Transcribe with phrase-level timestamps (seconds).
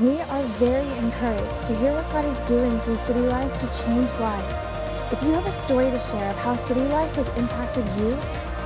[0.00, 4.10] We are very encouraged to hear what God is doing through City Life to change
[4.14, 5.12] lives.
[5.12, 8.16] If you have a story to share of how City Life has impacted you,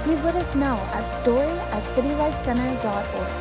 [0.05, 3.33] please let us know at story at citylifecenter.org.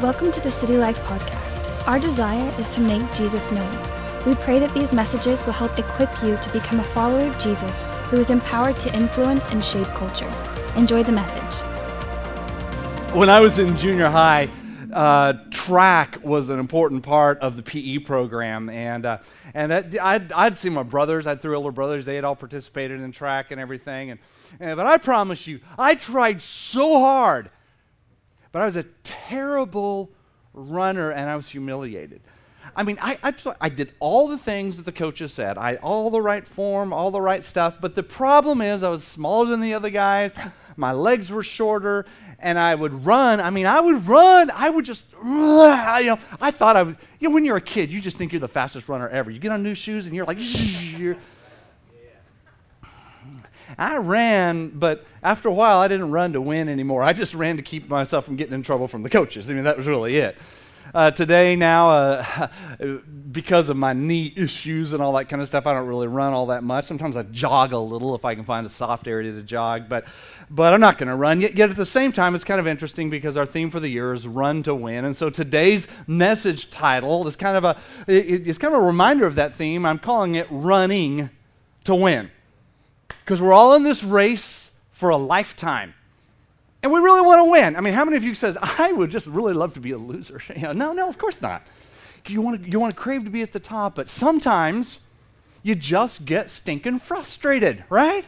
[0.00, 1.88] Welcome to the City Life Podcast.
[1.88, 3.76] Our desire is to make Jesus known.
[4.24, 7.88] We pray that these messages will help equip you to become a follower of Jesus
[8.10, 10.32] who is empowered to influence and shape culture.
[10.76, 11.60] Enjoy the message.
[13.12, 14.48] When I was in junior high,
[14.94, 19.18] uh, track was an important part of the PE program, and uh,
[19.52, 23.00] and I'd, I'd seen my brothers, I had three older brothers, they had all participated
[23.00, 24.20] in track and everything, and,
[24.60, 27.50] and but I promise you, I tried so hard,
[28.52, 30.12] but I was a terrible
[30.52, 32.22] runner, and I was humiliated.
[32.76, 35.58] I mean, I, I, I, did all the things that the coaches said.
[35.58, 37.76] I all the right form, all the right stuff.
[37.80, 40.32] But the problem is, I was smaller than the other guys.
[40.76, 42.04] My legs were shorter,
[42.40, 43.40] and I would run.
[43.40, 44.50] I mean, I would run.
[44.50, 47.90] I would just, you know, I thought I was, you know, when you're a kid,
[47.90, 49.30] you just think you're the fastest runner ever.
[49.30, 50.38] You get on new shoes, and you're like,
[50.98, 51.16] you're,
[53.78, 57.02] I ran, but after a while, I didn't run to win anymore.
[57.02, 59.50] I just ran to keep myself from getting in trouble from the coaches.
[59.50, 60.36] I mean, that was really it.
[60.92, 62.48] Uh, today, now, uh,
[63.32, 66.32] because of my knee issues and all that kind of stuff, I don't really run
[66.32, 66.84] all that much.
[66.84, 70.04] Sometimes I jog a little if I can find a soft area to jog, but,
[70.50, 71.40] but I'm not going to run.
[71.40, 73.88] Yet, yet at the same time, it's kind of interesting because our theme for the
[73.88, 75.04] year is Run to Win.
[75.04, 77.76] And so today's message title is kind of a,
[78.06, 79.86] it, it's kind of a reminder of that theme.
[79.86, 81.30] I'm calling it Running
[81.84, 82.30] to Win.
[83.08, 85.94] Because we're all in this race for a lifetime.
[86.84, 87.76] And we really want to win.
[87.76, 89.98] I mean, how many of you says, I would just really love to be a
[89.98, 90.42] loser?
[90.54, 91.62] You know, no, no, of course not.
[92.26, 95.00] You want, to, you want to crave to be at the top, but sometimes
[95.62, 98.26] you just get stinking frustrated, right?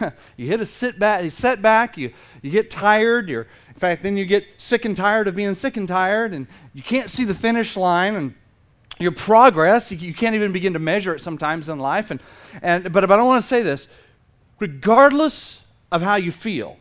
[0.36, 4.16] you hit a sit back, a setback, you, you get tired, you're, in fact, then
[4.16, 7.34] you get sick and tired of being sick and tired, and you can't see the
[7.34, 8.34] finish line, and
[9.00, 12.12] your progress, you, you can't even begin to measure it sometimes in life.
[12.12, 12.20] And,
[12.62, 13.88] and, but, but I want to say this
[14.60, 16.77] regardless of how you feel,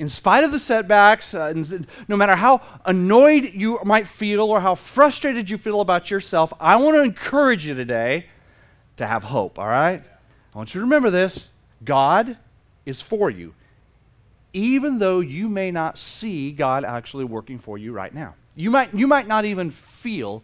[0.00, 1.52] in spite of the setbacks, uh,
[2.08, 6.76] no matter how annoyed you might feel or how frustrated you feel about yourself, I
[6.76, 8.24] want to encourage you today
[8.96, 10.02] to have hope, all right?
[10.54, 11.48] I want you to remember this
[11.84, 12.38] God
[12.86, 13.52] is for you,
[14.54, 18.36] even though you may not see God actually working for you right now.
[18.56, 20.42] You might, you might not even feel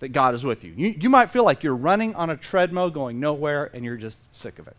[0.00, 0.74] that God is with you.
[0.76, 0.94] you.
[1.00, 4.58] You might feel like you're running on a treadmill going nowhere and you're just sick
[4.58, 4.76] of it.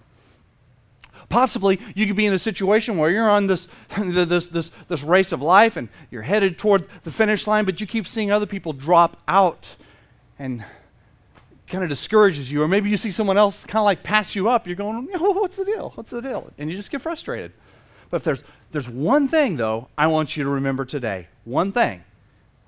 [1.29, 3.67] Possibly you could be in a situation where you're on this,
[3.97, 7.87] this, this, this race of life and you're headed toward the finish line, but you
[7.87, 9.75] keep seeing other people drop out
[10.39, 10.63] and
[11.67, 12.61] kind of discourages you.
[12.61, 14.67] Or maybe you see someone else kind of like pass you up.
[14.67, 15.91] You're going, what's the deal?
[15.95, 16.51] What's the deal?
[16.57, 17.51] And you just get frustrated.
[18.09, 21.27] But if there's, there's one thing, though, I want you to remember today.
[21.45, 22.03] One thing.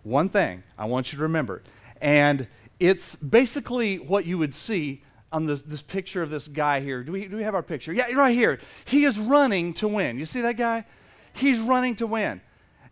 [0.02, 1.62] One thing I want you to remember.
[2.02, 2.48] And
[2.80, 7.04] it's basically what you would see on the, this picture of this guy here.
[7.04, 7.94] Do we, do we have our picture?
[7.94, 8.60] Yeah, right here.
[8.86, 10.18] He is running to win.
[10.18, 10.86] You see that guy?
[11.34, 12.42] He's running to win.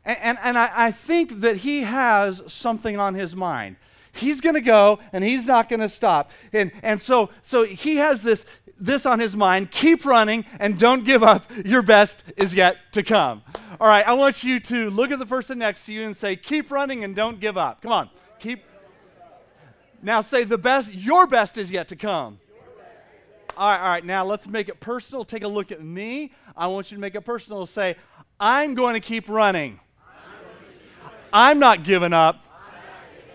[0.06, 3.78] And, and, and I, I think that he has something on his mind.
[4.12, 6.32] He's going to go and he's not going to stop.
[6.52, 8.46] And, and so, so he has this,
[8.80, 11.50] this on his mind keep running and don't give up.
[11.66, 13.42] Your best is yet to come.
[13.80, 16.36] All right, I want you to look at the person next to you and say,
[16.36, 17.82] keep running and don't give up.
[17.82, 18.64] Come on, keep
[20.04, 22.40] now say the best, your best is yet to come.
[23.56, 24.06] All right, all right.
[24.06, 25.24] Now let's make it personal.
[25.24, 26.34] Take a look at me.
[26.58, 27.66] I want you to make it personal.
[27.66, 27.96] Say,
[28.40, 29.80] I'm going to keep running.
[31.32, 32.44] I'm not giving up.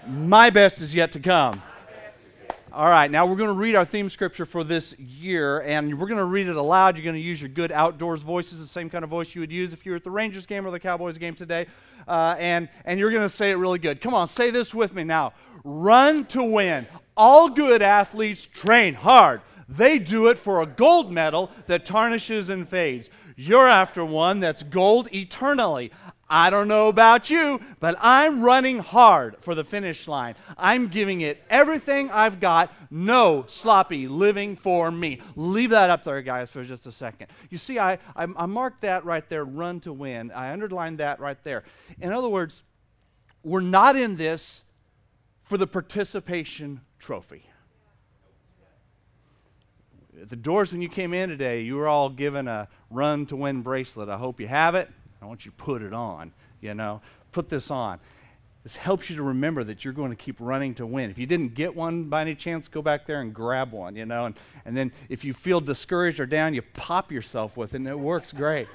[0.06, 1.62] My best is yet to come.
[2.70, 6.06] All right, now we're going to read our theme scripture for this year, and we're
[6.06, 6.96] going to read it aloud.
[6.96, 9.50] You're going to use your good outdoors voices, the same kind of voice you would
[9.50, 11.66] use if you were at the Rangers game or the Cowboys game today.
[12.06, 14.00] Uh, and, and you're going to say it really good.
[14.00, 15.32] Come on, say this with me now.
[15.64, 16.86] Run to win.
[17.16, 19.40] All good athletes train hard.
[19.68, 23.10] They do it for a gold medal that tarnishes and fades.
[23.36, 25.92] You're after one that's gold eternally.
[26.30, 30.34] I don't know about you, but I'm running hard for the finish line.
[30.58, 32.72] I'm giving it everything I've got.
[32.90, 35.20] No sloppy living for me.
[35.36, 37.28] Leave that up there, guys, for just a second.
[37.48, 40.30] You see, I, I, I marked that right there, run to win.
[40.32, 41.64] I underlined that right there.
[42.00, 42.62] In other words,
[43.42, 44.64] we're not in this
[45.48, 47.42] for the participation trophy.
[50.20, 53.36] At the doors, when you came in today, you were all given a run to
[53.36, 54.10] win bracelet.
[54.10, 54.90] I hope you have it.
[55.22, 57.00] I want you to put it on, you know,
[57.32, 57.98] put this on.
[58.62, 61.08] This helps you to remember that you're going to keep running to win.
[61.08, 64.04] If you didn't get one by any chance, go back there and grab one, you
[64.04, 64.26] know.
[64.26, 67.88] And, and then if you feel discouraged or down, you pop yourself with it, and
[67.88, 68.68] it works great.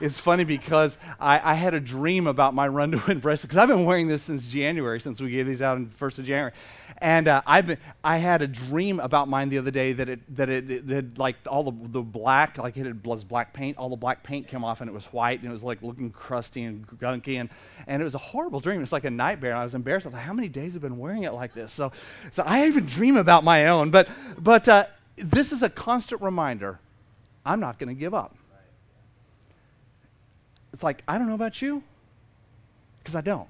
[0.00, 3.58] It's funny because I, I, had a dream about my run to win bracelet because
[3.58, 6.24] I've been wearing this since January, since we gave these out on the first of
[6.24, 6.52] January,
[6.98, 10.36] and uh, I've been I had a dream about mine the other day that it
[10.36, 13.78] that it, it, had like all the the black like it had, was black paint,
[13.78, 16.10] all the black paint came off and it was white and it was like looking
[16.10, 17.48] crusty and gunky and
[17.86, 18.82] and it was a horrible dream.
[18.82, 19.52] It's like a nightmare.
[19.52, 20.06] And I was embarrassed.
[20.06, 21.72] I thought, how many days have been wearing it like this?
[21.72, 21.92] So
[22.30, 24.08] so I even dream about my own, but
[24.38, 24.86] but uh,
[25.16, 26.78] this is a constant reminder.
[27.44, 28.36] I'm not going to give up.
[30.80, 31.82] It's like, I don't know about you,
[33.00, 33.48] because I don't.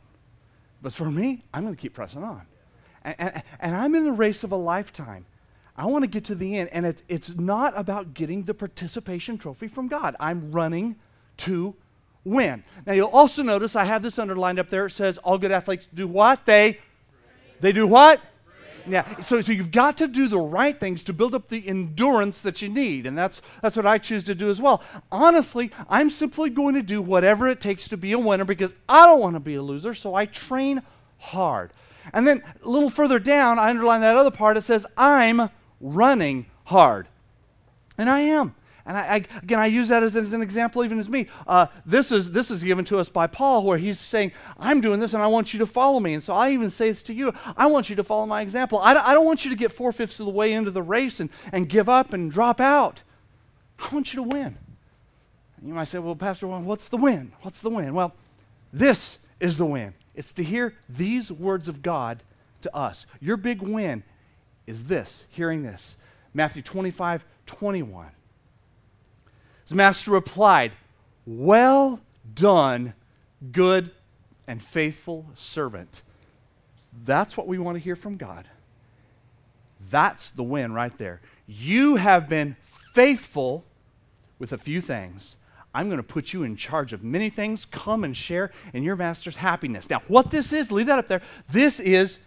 [0.82, 2.42] But for me, I'm going to keep pressing on.
[3.04, 5.26] And, and, and, I'm in the race of a lifetime.
[5.76, 6.70] I want to get to the end.
[6.72, 10.16] And it, it's not about getting the participation trophy from God.
[10.18, 10.96] I'm running
[11.36, 11.76] to
[12.24, 12.64] win.
[12.84, 14.86] Now, you'll also notice I have this underlined up there.
[14.86, 16.44] It says, All good athletes do what?
[16.46, 16.80] They,
[17.60, 18.20] they do what?
[18.86, 22.40] Yeah, so, so you've got to do the right things to build up the endurance
[22.42, 23.06] that you need.
[23.06, 24.82] And that's, that's what I choose to do as well.
[25.10, 29.06] Honestly, I'm simply going to do whatever it takes to be a winner because I
[29.06, 30.82] don't want to be a loser, so I train
[31.18, 31.72] hard.
[32.12, 34.56] And then a little further down, I underline that other part.
[34.56, 35.50] It says, I'm
[35.80, 37.08] running hard.
[37.98, 38.54] And I am.
[38.86, 41.26] And I, I, again, I use that as, as, an example, even as me.
[41.46, 45.00] Uh, this, is, this is given to us by Paul, where he's saying, I'm doing
[45.00, 46.14] this and I want you to follow me.
[46.14, 48.78] And so I even say this to you I want you to follow my example.
[48.78, 51.20] I, I don't want you to get four fifths of the way into the race
[51.20, 53.02] and, and give up and drop out.
[53.78, 54.58] I want you to win.
[55.58, 57.32] And you might say, Well, Pastor, well, what's the win?
[57.42, 57.94] What's the win?
[57.94, 58.14] Well,
[58.72, 59.94] this is the win.
[60.14, 62.22] It's to hear these words of God
[62.62, 63.06] to us.
[63.20, 64.02] Your big win
[64.66, 65.96] is this, hearing this.
[66.34, 68.10] Matthew 25, 21.
[69.70, 70.72] His master replied,
[71.24, 72.00] Well
[72.34, 72.92] done,
[73.52, 73.92] good
[74.48, 76.02] and faithful servant.
[77.04, 78.48] That's what we want to hear from God.
[79.88, 81.20] That's the win right there.
[81.46, 82.56] You have been
[82.94, 83.64] faithful
[84.40, 85.36] with a few things.
[85.72, 87.64] I'm going to put you in charge of many things.
[87.64, 89.88] Come and share in your master's happiness.
[89.88, 91.22] Now, what this is, leave that up there.
[91.48, 92.18] This is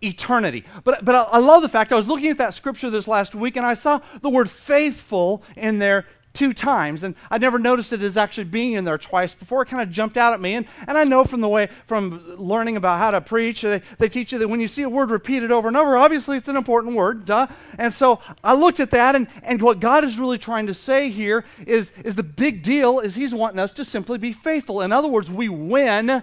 [0.00, 0.62] eternity.
[0.84, 3.34] But, but I, I love the fact I was looking at that scripture this last
[3.34, 7.92] week and I saw the word faithful in there two times and i never noticed
[7.92, 9.62] it as actually being in there twice before.
[9.62, 12.36] It kind of jumped out at me and, and i know from the way from
[12.36, 15.10] learning about how to preach they, they teach you that when you see a word
[15.10, 17.46] repeated over and over obviously it's an important word duh.
[17.78, 21.10] And so i looked at that and, and what god is really trying to say
[21.10, 24.80] here is, is the big deal is he's wanting us to simply be faithful.
[24.80, 26.22] In other words we win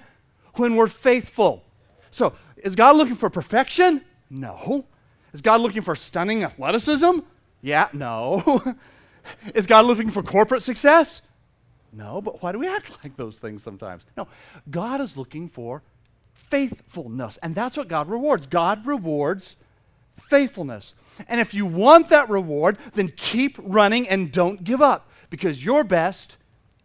[0.56, 1.64] when we're faithful.
[2.12, 4.04] So is god looking for perfection?
[4.30, 4.86] No.
[5.34, 7.20] Is god looking for stunning athleticism?
[7.62, 8.64] Yeah no
[9.54, 11.22] Is God looking for corporate success?
[11.92, 14.06] No, but why do we act like those things sometimes?
[14.16, 14.28] No,
[14.70, 15.82] God is looking for
[16.34, 18.46] faithfulness, and that's what God rewards.
[18.46, 19.56] God rewards
[20.14, 20.94] faithfulness.
[21.28, 25.84] And if you want that reward, then keep running and don't give up because your
[25.84, 26.38] best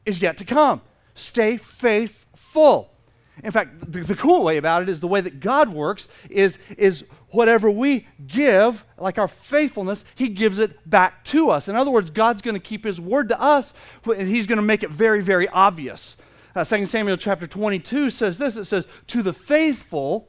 [0.04, 0.80] is yet to come.
[1.14, 2.90] Stay faithful.
[3.42, 6.58] In fact, the, the, cool way about it is the way that God works is,
[6.78, 7.04] is
[7.34, 11.68] whatever we give, like our faithfulness, He gives it back to us.
[11.68, 14.62] In other words, God's going to keep His word to us, and He's going to
[14.62, 16.16] make it very, very obvious.
[16.54, 20.28] Uh, 2 Samuel chapter 22 says this it says, To the faithful,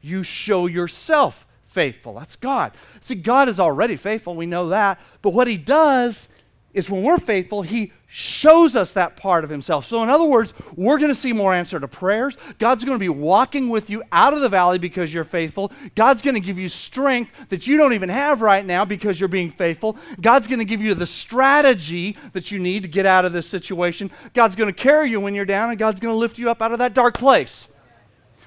[0.00, 2.14] you show yourself faithful.
[2.14, 2.72] That's God.
[3.00, 4.36] See, God is already faithful.
[4.36, 5.00] We know that.
[5.22, 6.28] But what He does
[6.74, 9.86] is when we're faithful, He shows us that part of himself.
[9.86, 12.36] So, in other words, we're going to see more answer to prayers.
[12.60, 15.72] God's going to be walking with you out of the valley because you're faithful.
[15.96, 19.28] God's going to give you strength that you don't even have right now because you're
[19.28, 19.96] being faithful.
[20.20, 23.48] God's going to give you the strategy that you need to get out of this
[23.48, 24.12] situation.
[24.32, 26.62] God's going to carry you when you're down, and God's going to lift you up
[26.62, 27.66] out of that dark place.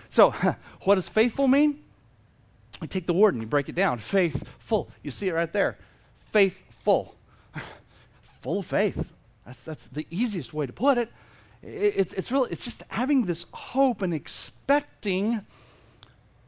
[0.07, 0.31] So,
[0.83, 1.83] what does faithful mean?
[2.81, 3.97] You take the word and you break it down.
[3.97, 4.89] Faithful.
[5.03, 5.77] You see it right there.
[6.31, 7.16] Faithful.
[8.41, 9.05] Full of faith
[9.47, 11.09] that's, that's the easiest way to put it.
[11.63, 15.41] It's, it's really, it's just having this hope and expecting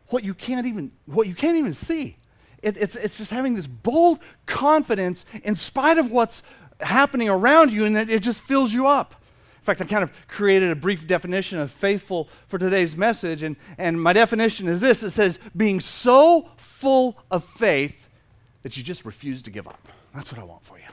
[0.09, 2.17] what you can't even, what you can't even see.
[2.61, 6.43] It, it's, it's just having this bold confidence in spite of what's
[6.81, 9.15] happening around you and that it just fills you up.
[9.59, 13.55] In fact, I kind of created a brief definition of faithful for today's message, and,
[13.77, 18.07] and my definition is this it says, being so full of faith
[18.63, 19.87] that you just refuse to give up.
[20.13, 20.85] That's what I want for you.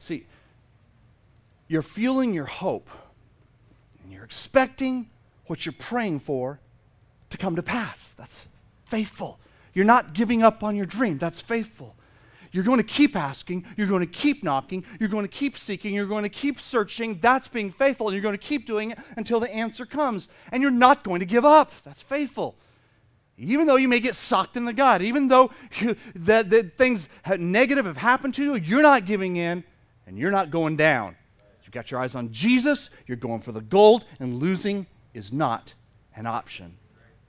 [0.00, 0.26] See,
[1.68, 2.88] you're fueling your hope
[4.02, 5.08] and you're expecting
[5.46, 6.58] what you're praying for
[7.28, 8.12] to come to pass.
[8.14, 8.46] That's
[8.86, 9.38] faithful.
[9.72, 11.18] You're not giving up on your dream.
[11.18, 11.94] That's faithful.
[12.50, 13.64] You're going to keep asking.
[13.76, 14.84] You're going to keep knocking.
[14.98, 15.94] You're going to keep seeking.
[15.94, 17.20] You're going to keep searching.
[17.20, 18.08] That's being faithful.
[18.08, 20.28] And you're going to keep doing it until the answer comes.
[20.50, 21.72] And you're not going to give up.
[21.84, 22.56] That's faithful.
[23.38, 27.86] Even though you may get sucked in the gut, even though you, that, things negative
[27.86, 29.62] have happened to you, you're not giving in
[30.10, 31.16] and you're not going down
[31.70, 35.74] You've got your eyes on Jesus, you're going for the gold, and losing is not
[36.16, 36.76] an option.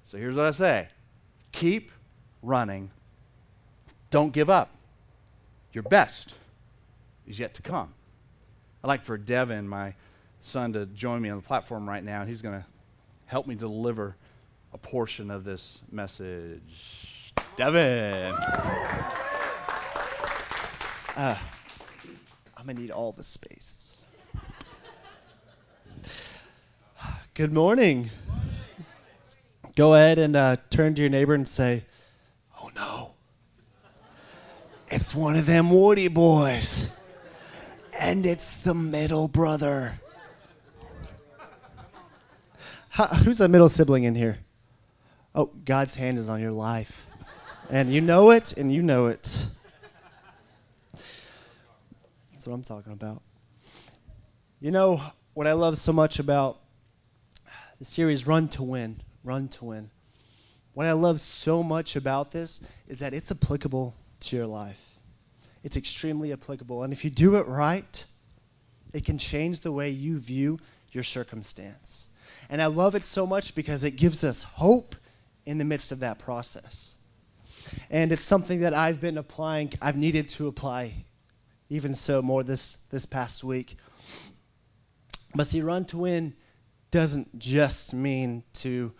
[0.03, 0.87] So here's what I say
[1.51, 1.91] keep
[2.41, 2.89] running.
[4.09, 4.71] Don't give up.
[5.73, 6.33] Your best
[7.27, 7.93] is yet to come.
[8.83, 9.93] I'd like for Devin, my
[10.41, 12.65] son, to join me on the platform right now, he's going to
[13.27, 14.15] help me deliver
[14.73, 17.33] a portion of this message.
[17.57, 18.33] Devin.
[21.15, 21.37] Uh,
[22.61, 23.97] I'm to need all the space.
[27.33, 28.11] Good morning.
[29.75, 31.81] Go ahead and uh, turn to your neighbor and say,
[32.61, 33.13] Oh no,
[34.89, 36.95] it's one of them Woody boys.
[37.99, 39.99] And it's the middle brother.
[42.89, 44.37] How, who's the middle sibling in here?
[45.33, 47.07] Oh, God's hand is on your life.
[47.71, 49.47] And you know it, and you know it.
[52.41, 53.21] That's what I'm talking about.
[54.59, 54.99] You know
[55.35, 56.57] what I love so much about
[57.77, 59.91] the series Run to Win, Run to Win.
[60.73, 64.97] What I love so much about this is that it's applicable to your life.
[65.63, 66.81] It's extremely applicable.
[66.81, 68.03] And if you do it right,
[68.91, 70.57] it can change the way you view
[70.93, 72.11] your circumstance.
[72.49, 74.95] And I love it so much because it gives us hope
[75.45, 76.97] in the midst of that process.
[77.91, 81.05] And it's something that I've been applying, I've needed to apply
[81.71, 83.77] even so more this, this past week.
[85.33, 86.33] But see, run to win
[86.91, 88.91] doesn't just mean to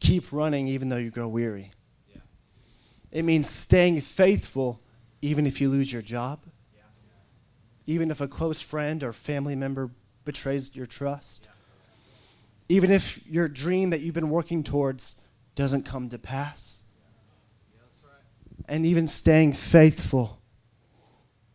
[0.00, 1.70] keep running even though you grow weary.
[2.12, 2.22] Yeah.
[3.12, 4.80] It means staying faithful
[5.22, 6.40] even if you lose your job,
[6.74, 6.82] yeah.
[7.86, 9.90] even if a close friend or family member
[10.24, 12.76] betrays your trust, yeah.
[12.76, 15.20] even if your dream that you've been working towards
[15.54, 16.82] doesn't come to pass,
[18.02, 18.12] right.
[18.66, 20.39] and even staying faithful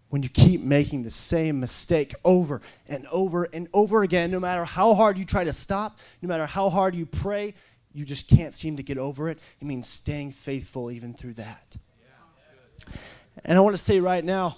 [0.09, 4.63] when you keep making the same mistake over and over and over again, no matter
[4.63, 7.53] how hard you try to stop, no matter how hard you pray,
[7.93, 9.39] you just can't seem to get over it.
[9.59, 11.75] It means staying faithful even through that.
[13.43, 14.55] And I want to say right now,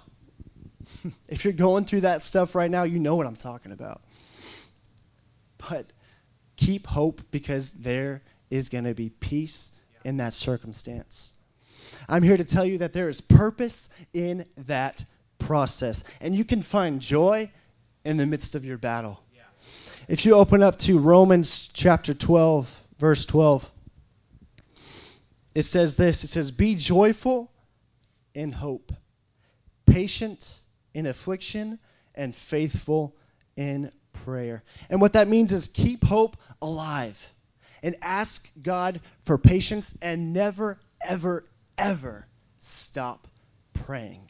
[1.27, 4.01] if you're going through that stuff right now, you know what I'm talking about.
[5.69, 5.85] But
[6.55, 11.35] keep hope because there is going to be peace in that circumstance.
[12.09, 15.03] I'm here to tell you that there is purpose in that
[15.47, 17.49] process, and you can find joy
[18.03, 19.23] in the midst of your battle.
[19.33, 19.43] Yeah.
[20.09, 23.71] If you open up to Romans chapter 12, verse 12,
[25.55, 27.49] it says this it says, Be joyful
[28.33, 28.91] in hope,
[29.85, 30.59] patient
[30.93, 31.79] in affliction,
[32.13, 33.15] and faithful
[33.55, 34.63] in prayer.
[34.89, 37.33] And what that means is keep hope alive
[37.81, 40.77] and ask God for patience and never,
[41.07, 41.45] ever,
[41.77, 42.27] ever
[42.59, 43.27] stop
[43.73, 44.27] praying.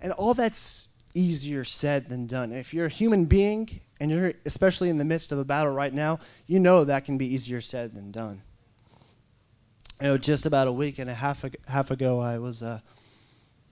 [0.00, 2.52] And all that's easier said than done.
[2.52, 5.92] If you're a human being and you're especially in the midst of a battle right
[5.92, 8.42] now, you know that can be easier said than done.
[10.00, 12.78] You know, just about a week and a half, half ago, I was, uh,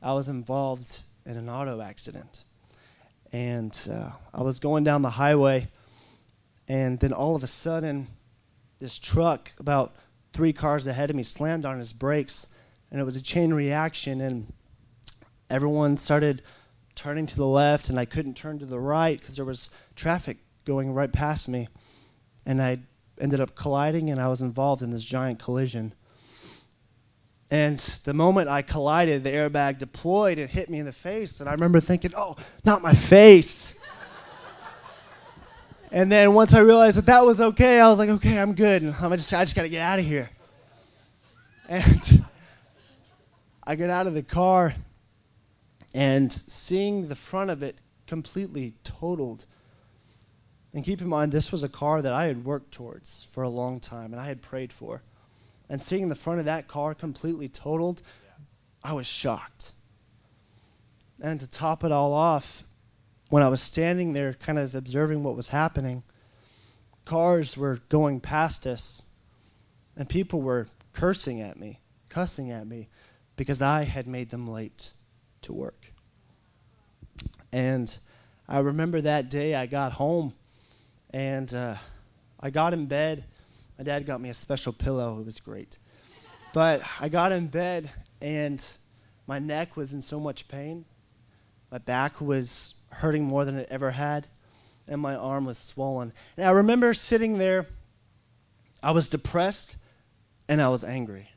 [0.02, 2.42] I was involved in an auto accident.
[3.32, 5.68] And uh, I was going down the highway,
[6.68, 8.08] and then all of a sudden,
[8.80, 9.94] this truck, about
[10.32, 12.54] three cars ahead of me, slammed on his brakes,
[12.90, 14.20] and it was a chain reaction.
[14.20, 14.52] And
[15.50, 16.42] everyone started
[16.94, 20.38] turning to the left, and I couldn't turn to the right because there was traffic
[20.64, 21.68] going right past me.
[22.44, 22.80] And I
[23.20, 25.94] ended up colliding, and I was involved in this giant collision.
[27.50, 31.40] And the moment I collided, the airbag deployed and hit me in the face.
[31.40, 33.78] And I remember thinking, oh, not my face.
[35.92, 38.82] and then once I realized that that was okay, I was like, okay, I'm good.
[38.82, 40.28] I'm just, I just got to get out of here.
[41.68, 42.24] And
[43.66, 44.74] I get out of the car,
[45.96, 49.46] and seeing the front of it completely totaled.
[50.74, 53.48] And keep in mind, this was a car that I had worked towards for a
[53.48, 55.02] long time and I had prayed for
[55.70, 58.02] and seeing the front of that car completely totaled,
[58.84, 59.72] I was shocked.
[61.18, 62.64] And to top it all off,
[63.30, 66.02] when I was standing there kind of observing what was happening,
[67.06, 69.08] cars were going past us
[69.96, 72.90] and people were cursing at me, cussing at me
[73.34, 74.92] because I had made them late
[75.42, 75.85] to work.
[77.52, 77.96] And
[78.48, 80.34] I remember that day I got home
[81.10, 81.76] and uh,
[82.40, 83.24] I got in bed
[83.78, 85.20] my dad got me a special pillow.
[85.20, 85.78] It was great.
[86.54, 87.90] But I got in bed
[88.22, 88.66] and
[89.26, 90.84] my neck was in so much pain.
[91.70, 94.28] My back was hurting more than it ever had,
[94.86, 96.12] and my arm was swollen.
[96.36, 97.66] And I remember sitting there,
[98.82, 99.78] I was depressed
[100.48, 101.28] and I was angry.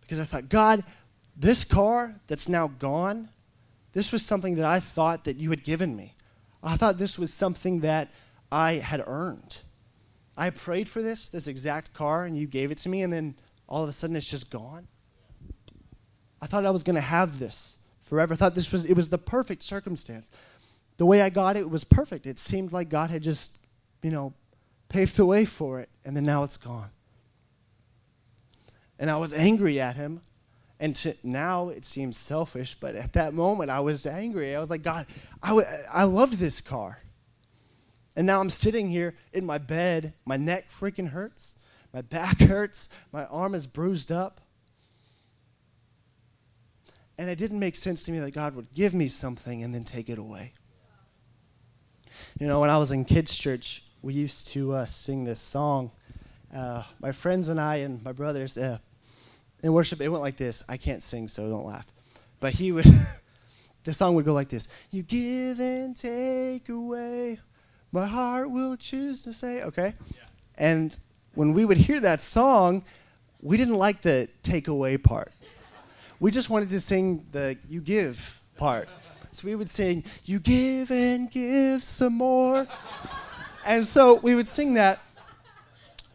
[0.00, 0.82] Because I thought, God,
[1.36, 3.28] this car that's now gone,
[3.92, 6.14] this was something that I thought that you had given me.
[6.62, 8.08] I thought this was something that
[8.52, 9.58] I had earned.
[10.36, 13.34] I prayed for this, this exact car, and you gave it to me, and then
[13.68, 14.86] all of a sudden it's just gone.
[16.40, 18.34] I thought I was going to have this forever.
[18.34, 20.30] I thought this was it was the perfect circumstance.
[20.96, 22.26] The way I got it was perfect.
[22.26, 23.64] It seemed like God had just,
[24.02, 24.34] you know,
[24.88, 26.90] paved the way for it, and then now it's gone.
[28.98, 30.20] And I was angry at him.
[30.80, 34.56] And to, now it seems selfish, but at that moment I was angry.
[34.56, 35.06] I was like, God,
[35.42, 36.98] I, w- I loved this car.
[38.16, 40.14] And now I'm sitting here in my bed.
[40.24, 41.56] My neck freaking hurts.
[41.92, 42.88] My back hurts.
[43.12, 44.40] My arm is bruised up.
[47.18, 49.84] And it didn't make sense to me that God would give me something and then
[49.84, 50.54] take it away.
[52.38, 55.90] You know, when I was in kids' church, we used to uh, sing this song.
[56.54, 58.78] Uh, my friends and I and my brothers uh,
[59.62, 60.64] in worship, it went like this.
[60.68, 61.86] I can't sing, so don't laugh.
[62.40, 62.86] But he would,
[63.84, 67.38] the song would go like this You give and take away,
[67.92, 69.94] my heart will choose to say, okay?
[70.14, 70.22] Yeah.
[70.56, 70.98] And
[71.34, 72.84] when we would hear that song,
[73.42, 75.32] we didn't like the take away part.
[76.18, 78.88] We just wanted to sing the you give part.
[79.32, 82.66] So we would sing, You give and give some more.
[83.66, 85.00] and so we would sing that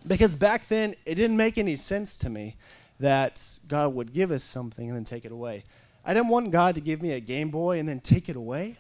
[0.06, 2.56] because back then it didn't make any sense to me
[3.00, 5.64] that God would give us something and then take it away.
[6.06, 8.76] I didn't want God to give me a Game Boy and then take it away.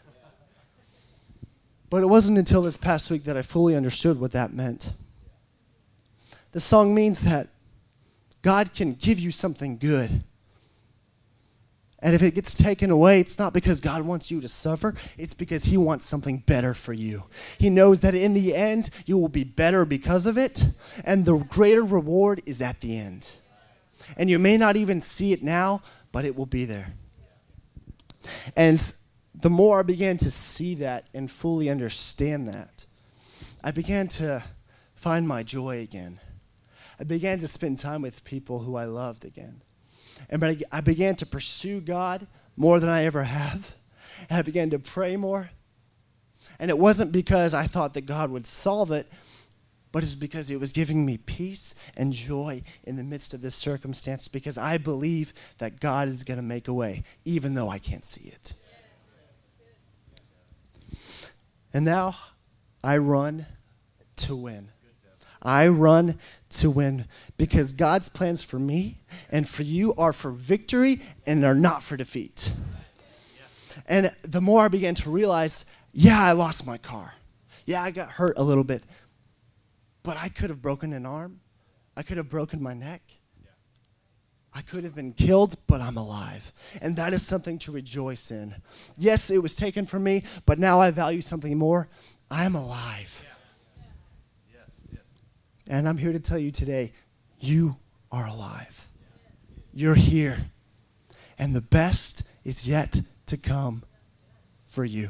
[1.90, 4.92] But it wasn't until this past week that I fully understood what that meant.
[6.52, 7.48] The song means that
[8.42, 10.24] God can give you something good
[12.06, 15.34] and if it gets taken away, it's not because God wants you to suffer, it's
[15.34, 17.24] because He wants something better for you.
[17.58, 20.66] He knows that in the end, you will be better because of it,
[21.04, 23.32] and the greater reward is at the end.
[24.18, 25.82] And you may not even see it now,
[26.12, 26.94] but it will be there.
[28.56, 28.94] And
[29.34, 32.86] the more I began to see that and fully understand that,
[33.64, 34.44] I began to
[34.96, 36.20] find my joy again.
[37.00, 39.62] I began to spend time with people who I loved again.
[40.30, 43.76] And I began to pursue God more than I ever have.
[44.30, 45.50] And I began to pray more.
[46.60, 49.08] And it wasn't because I thought that God would solve it,
[49.96, 53.56] but it's because it was giving me peace and joy in the midst of this
[53.56, 57.80] circumstance because I believe that God is going to make a way, even though I
[57.80, 58.54] can't see it.
[61.74, 62.14] And now
[62.84, 63.46] I run
[64.18, 64.68] to win.
[65.42, 67.06] I run to win
[67.38, 68.98] because God's plans for me
[69.32, 72.54] and for you are for victory and are not for defeat.
[73.88, 77.14] And the more I began to realize, yeah, I lost my car.
[77.66, 78.84] Yeah, I got hurt a little bit.
[80.06, 81.40] But I could have broken an arm.
[81.98, 83.02] I could have broken my neck.
[84.54, 86.54] I could have been killed, but I'm alive.
[86.82, 88.56] And that is something to rejoice in.
[88.98, 91.90] Yes, it was taken from me, but now I value something more.
[92.32, 93.26] I'm alive.
[95.68, 96.94] And I'm here to tell you today
[97.40, 97.76] you
[98.12, 98.88] are alive.
[99.74, 100.38] You're here.
[101.38, 103.84] And the best is yet to come
[104.64, 105.10] for you.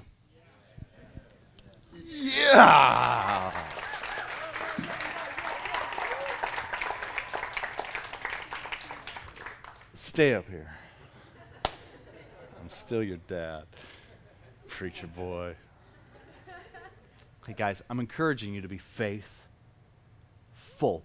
[1.93, 3.64] Yeah.
[10.15, 10.73] Stay up here.
[11.65, 13.63] I'm still your dad,
[14.65, 15.55] preacher boy.
[17.45, 19.45] Hey, guys, I'm encouraging you to be faith
[20.53, 21.03] full.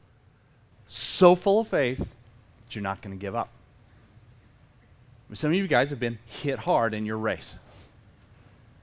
[0.86, 3.48] So full of faith that you're not going to give up.
[5.32, 7.56] Some of you guys have been hit hard in your race.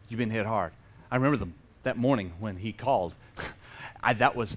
[0.10, 0.74] You've been hit hard.
[1.10, 1.52] I remember the,
[1.84, 3.14] that morning when he called.
[4.02, 4.56] I, that was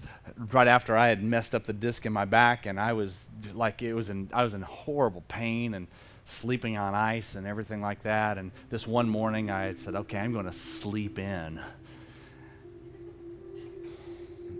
[0.53, 3.83] right after I had messed up the disc in my back, and I was like,
[3.83, 5.87] it was in, I was in horrible pain and
[6.25, 8.39] sleeping on ice and everything like that.
[8.39, 11.61] And this one morning, I said, okay, I'm going to sleep in.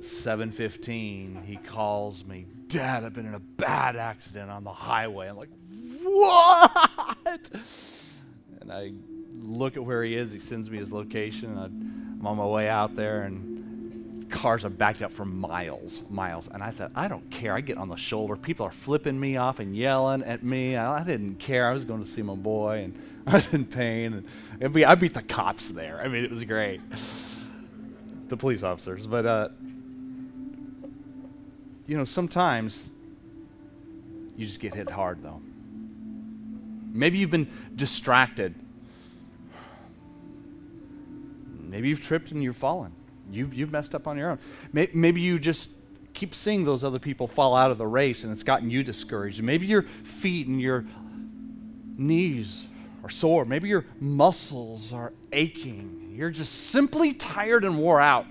[0.01, 5.37] 7:15, he calls me, "Dad, I've been in a bad accident on the highway." I'm
[5.37, 5.51] like,
[6.03, 7.51] "What?"
[8.61, 8.93] And I
[9.39, 10.33] look at where he is.
[10.33, 11.59] He sends me his location.
[11.59, 13.50] I'm on my way out there, and
[14.31, 16.49] cars are backed up for miles, miles.
[16.49, 18.37] And I said, "I don't care." I get on the shoulder.
[18.37, 20.77] People are flipping me off and yelling at me.
[20.77, 21.69] I, didn't care.
[21.69, 24.25] I was going to see my boy, and I was in pain.
[24.61, 26.01] And I beat the cops there.
[26.01, 26.81] I mean, it was great.
[28.29, 29.27] the police officers, but.
[29.27, 29.49] Uh,
[31.91, 32.89] you know, sometimes
[34.37, 35.43] you just get hit hard, though.
[36.93, 38.55] Maybe you've been distracted.
[41.59, 42.93] Maybe you've tripped and you've fallen.
[43.33, 44.39] You've, you've messed up on your own.
[44.73, 45.71] Maybe you just
[46.13, 49.43] keep seeing those other people fall out of the race and it's gotten you discouraged.
[49.43, 50.85] Maybe your feet and your
[51.97, 52.65] knees
[53.03, 53.45] are sore.
[53.45, 56.15] Maybe your muscles are aching.
[56.17, 58.27] You're just simply tired and wore out.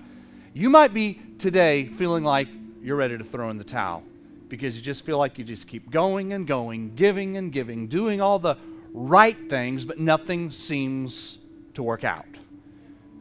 [0.52, 2.48] You might be today feeling like
[2.82, 4.02] you're ready to throw in the towel
[4.48, 8.20] because you just feel like you just keep going and going, giving and giving, doing
[8.20, 8.56] all the
[8.92, 11.38] right things, but nothing seems
[11.74, 12.26] to work out.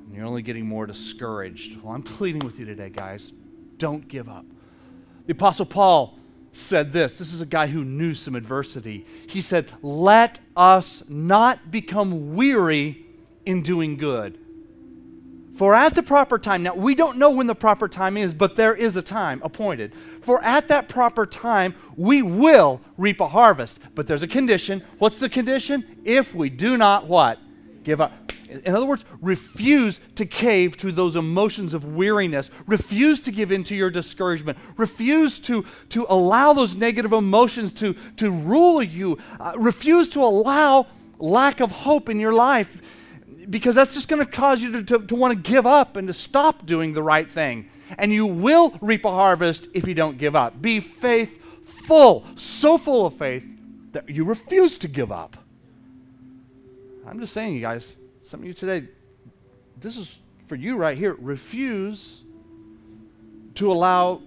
[0.10, 1.80] And you're only getting more discouraged.
[1.82, 3.32] Well, I'm pleading with you today, guys.
[3.78, 4.44] Don't give up.
[5.28, 6.18] The Apostle Paul
[6.52, 7.20] said this.
[7.20, 9.06] This is a guy who knew some adversity.
[9.28, 13.06] He said, Let us not become weary
[13.46, 14.40] in doing good.
[15.56, 18.56] For at the proper time, now we don't know when the proper time is, but
[18.56, 19.94] there is a time appointed.
[20.22, 23.78] For at that proper time, we will reap a harvest.
[23.94, 24.82] But there's a condition.
[24.98, 26.00] What's the condition?
[26.04, 27.38] If we do not what?
[27.84, 28.14] Give up.
[28.50, 32.50] In other words, refuse to cave to those emotions of weariness.
[32.66, 34.58] Refuse to give in to your discouragement.
[34.76, 39.20] Refuse to, to allow those negative emotions to, to rule you.
[39.40, 40.88] Uh, refuse to allow
[41.20, 42.82] lack of hope in your life
[43.50, 46.08] because that's just going to cause you to, to, to want to give up and
[46.08, 47.70] to stop doing the right thing.
[48.00, 50.60] And you will reap a harvest if you don't give up.
[50.60, 53.46] Be faithful, so full of faith
[53.92, 55.38] that you refuse to give up.
[57.08, 57.98] I'm just saying, you guys,
[58.30, 58.88] some of you today,
[59.82, 61.16] this is for you right here.
[61.16, 62.24] Refuse
[63.56, 64.22] to allow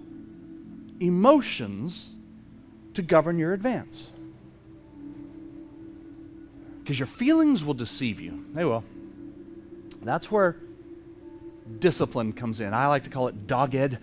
[0.99, 2.11] emotions
[2.95, 4.09] to govern your advance.
[6.81, 8.45] Because your feelings will deceive you.
[8.51, 8.83] They will.
[10.01, 10.57] That's where
[11.79, 12.73] discipline comes in.
[12.73, 13.99] I like to call it dogged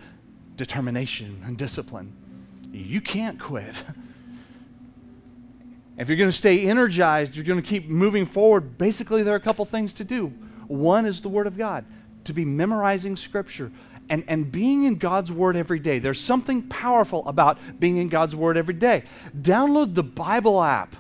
[0.57, 2.11] determination and discipline.
[2.73, 3.75] You can't quit.
[6.01, 8.79] If you're going to stay energized, you're going to keep moving forward.
[8.79, 10.29] Basically, there are a couple things to do.
[10.67, 11.85] One is the Word of God,
[12.25, 13.71] to be memorizing Scripture
[14.09, 15.99] and, and being in God's Word every day.
[15.99, 19.05] There's something powerful about being in God's Word every day.
[19.39, 20.97] Download the Bible app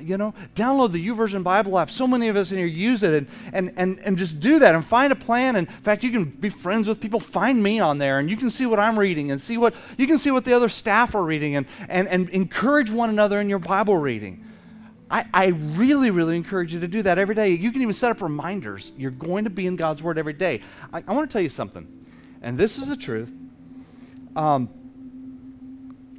[0.00, 1.90] you know, download the YouVersion Bible app.
[1.90, 4.74] So many of us in here use it and, and, and, and just do that
[4.74, 5.56] and find a plan.
[5.56, 7.20] And in fact, you can be friends with people.
[7.20, 10.06] Find me on there and you can see what I'm reading and see what you
[10.06, 13.48] can see what the other staff are reading and, and, and encourage one another in
[13.48, 14.44] your Bible reading.
[15.10, 17.50] I, I really, really encourage you to do that every day.
[17.50, 18.92] You can even set up reminders.
[18.96, 20.60] You're going to be in God's Word every day.
[20.92, 21.86] I, I want to tell you something,
[22.42, 23.32] and this is the truth.
[24.36, 24.68] Um,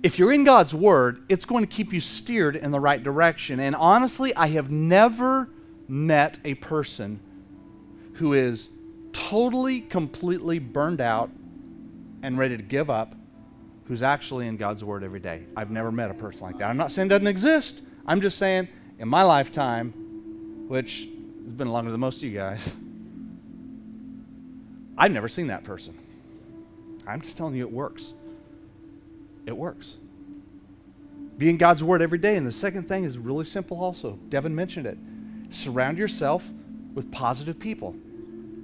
[0.02, 3.60] if you're in God's Word, it's going to keep you steered in the right direction.
[3.60, 5.50] And honestly, I have never
[5.88, 7.20] met a person
[8.14, 8.70] who is
[9.12, 11.30] totally, completely burned out
[12.24, 13.16] and ready to give up
[13.86, 15.44] who's actually in God's Word every day.
[15.58, 16.70] I've never met a person like that.
[16.70, 17.82] I'm not saying it doesn't exist.
[18.06, 18.68] I'm just saying
[19.00, 19.92] in my lifetime,
[20.68, 21.10] which
[21.44, 22.72] has been longer than most of you guys,
[24.98, 25.98] I've never seen that person.
[27.08, 28.14] I'm just telling you it works
[29.46, 29.98] it works.
[31.38, 32.36] Be in God's Word every day.
[32.36, 34.20] And the second thing is really simple also.
[34.30, 34.98] Devin mentioned it.
[35.50, 36.50] Surround yourself
[36.94, 37.96] with positive people.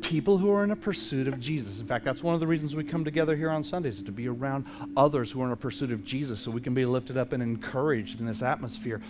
[0.01, 1.79] People who are in a pursuit of Jesus.
[1.79, 4.27] In fact, that's one of the reasons we come together here on Sundays, to be
[4.27, 4.65] around
[4.97, 7.41] others who are in a pursuit of Jesus so we can be lifted up and
[7.41, 9.01] encouraged in this atmosphere.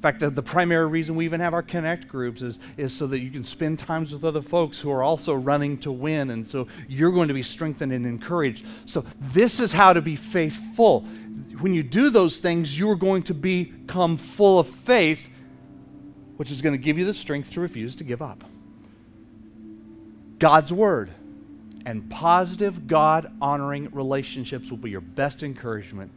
[0.00, 3.06] In fact, the, the primary reason we even have our connect groups is, is so
[3.08, 6.30] that you can spend times with other folks who are also running to win.
[6.30, 8.64] And so you're going to be strengthened and encouraged.
[8.88, 11.02] So, this is how to be faithful.
[11.60, 15.28] When you do those things, you're going to become full of faith,
[16.38, 18.42] which is going to give you the strength to refuse to give up.
[20.38, 21.10] God's Word
[21.84, 26.10] and positive, God honoring relationships will be your best encouragement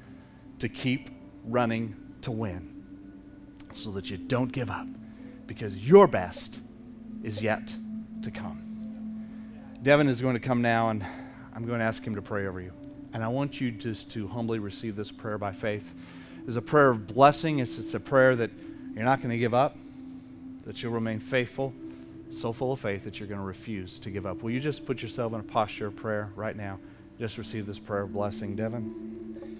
[0.59, 1.09] to keep
[1.43, 2.72] running to win
[3.75, 4.88] so that you don't give up
[5.47, 6.59] because your best
[7.23, 7.73] is yet
[8.21, 8.59] to come.
[9.81, 11.05] Devin is going to come now, and
[11.53, 12.71] I'm going to ask him to pray over you.
[13.13, 15.93] And I want you just to humbly receive this prayer by faith.
[16.47, 18.51] It's a prayer of blessing, it's, it's a prayer that
[18.95, 19.77] you're not going to give up,
[20.65, 21.73] that you'll remain faithful,
[22.29, 24.41] so full of faith that you're going to refuse to give up.
[24.41, 26.79] Will you just put yourself in a posture of prayer right now?
[27.19, 29.52] Just receive this prayer of blessing, Devin.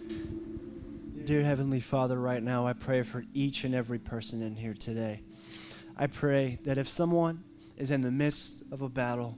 [1.26, 5.22] Dear Heavenly Father, right now I pray for each and every person in here today.
[5.96, 7.46] I pray that if someone
[7.78, 9.38] is in the midst of a battle,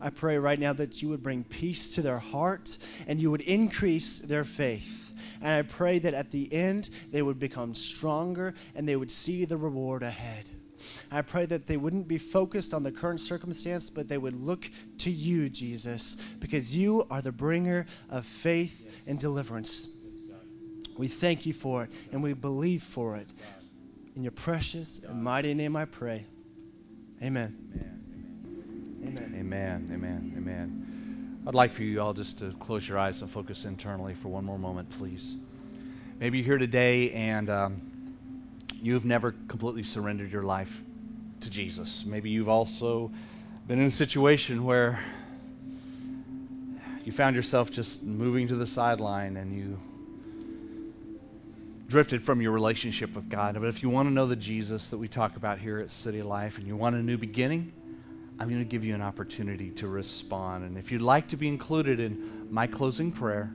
[0.00, 3.42] I pray right now that you would bring peace to their heart and you would
[3.42, 5.12] increase their faith.
[5.42, 9.44] And I pray that at the end they would become stronger and they would see
[9.44, 10.48] the reward ahead.
[11.10, 14.70] I pray that they wouldn't be focused on the current circumstance, but they would look
[14.98, 19.98] to you, Jesus, because you are the bringer of faith and deliverance.
[21.02, 23.26] We thank you for it and we believe for it.
[24.14, 26.26] In your precious and mighty name I pray.
[27.20, 27.58] Amen.
[29.02, 29.34] Amen.
[29.36, 29.90] Amen.
[29.92, 30.34] Amen.
[30.36, 31.42] Amen.
[31.44, 34.44] I'd like for you all just to close your eyes and focus internally for one
[34.44, 35.36] more moment, please.
[36.20, 37.82] Maybe you're here today and um,
[38.80, 40.82] you've never completely surrendered your life
[41.40, 42.04] to Jesus.
[42.06, 43.10] Maybe you've also
[43.66, 45.02] been in a situation where
[47.04, 49.80] you found yourself just moving to the sideline and you
[51.92, 53.52] drifted from your relationship with God.
[53.52, 56.22] But if you want to know the Jesus that we talk about here at City
[56.22, 57.70] Life and you want a new beginning,
[58.40, 60.64] I'm going to give you an opportunity to respond.
[60.64, 63.52] And if you'd like to be included in my closing prayer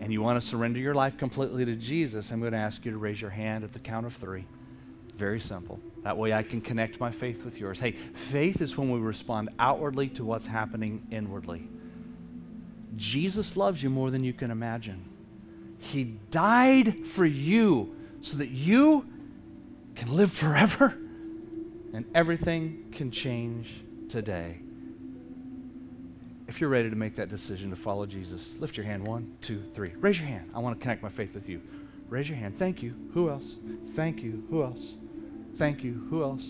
[0.00, 2.90] and you want to surrender your life completely to Jesus, I'm going to ask you
[2.90, 4.46] to raise your hand at the count of three.
[5.16, 5.78] Very simple.
[6.02, 7.78] That way I can connect my faith with yours.
[7.78, 11.68] Hey, faith is when we respond outwardly to what's happening inwardly.
[12.96, 15.13] Jesus loves you more than you can imagine.
[15.84, 19.06] He died for you so that you
[19.94, 20.96] can live forever
[21.92, 24.58] and everything can change today.
[26.48, 29.06] If you're ready to make that decision to follow Jesus, lift your hand.
[29.06, 29.92] One, two, three.
[30.00, 30.50] Raise your hand.
[30.54, 31.60] I want to connect my faith with you.
[32.08, 32.58] Raise your hand.
[32.58, 32.94] Thank you.
[33.12, 33.56] Who else?
[33.94, 34.44] Thank you.
[34.50, 34.96] Who else?
[35.56, 36.06] Thank you.
[36.10, 36.44] Who else?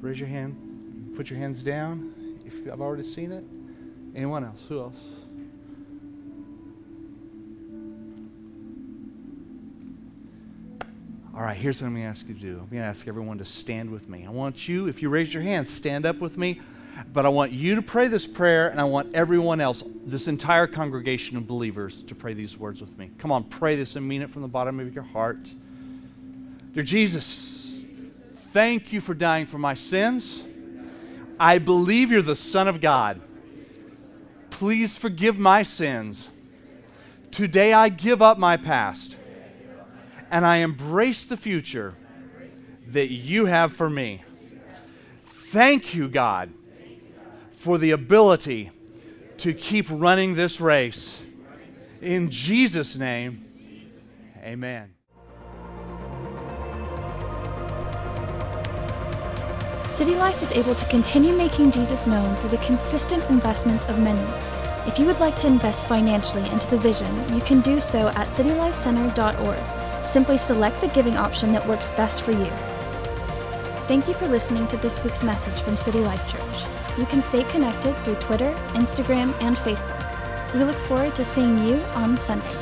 [0.00, 1.12] Raise your hand.
[1.16, 2.14] Put your hands down
[2.46, 3.44] if I've already seen it.
[4.14, 4.64] Anyone else?
[4.68, 5.19] Who else?
[11.40, 12.50] All right, here's what I'm going to ask you to do.
[12.50, 14.26] I'm going to ask everyone to stand with me.
[14.26, 16.60] I want you, if you raise your hand, stand up with me.
[17.14, 20.66] But I want you to pray this prayer, and I want everyone else, this entire
[20.66, 23.10] congregation of believers, to pray these words with me.
[23.16, 25.38] Come on, pray this and mean it from the bottom of your heart.
[26.74, 27.86] Dear Jesus,
[28.52, 30.44] thank you for dying for my sins.
[31.38, 33.18] I believe you're the Son of God.
[34.50, 36.28] Please forgive my sins.
[37.30, 39.16] Today I give up my past
[40.30, 41.94] and I embrace the future
[42.88, 44.22] that you have for me.
[45.24, 46.50] Thank you, God,
[47.50, 48.70] for the ability
[49.38, 51.18] to keep running this race.
[52.00, 53.44] In Jesus' name,
[54.42, 54.94] amen.
[59.86, 64.26] City Life is able to continue making Jesus known through the consistent investments of many.
[64.86, 68.28] If you would like to invest financially into the vision, you can do so at
[68.28, 69.79] citylifecenter.org.
[70.10, 72.50] Simply select the giving option that works best for you.
[73.86, 76.98] Thank you for listening to this week's message from City Life Church.
[76.98, 80.52] You can stay connected through Twitter, Instagram, and Facebook.
[80.52, 82.59] We look forward to seeing you on Sunday.